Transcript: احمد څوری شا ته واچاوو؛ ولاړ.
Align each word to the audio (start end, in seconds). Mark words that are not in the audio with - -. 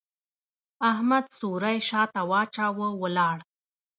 احمد 0.91 1.23
څوری 1.39 1.77
شا 1.87 2.03
ته 2.13 2.21
واچاوو؛ 2.31 2.89
ولاړ. 3.01 3.37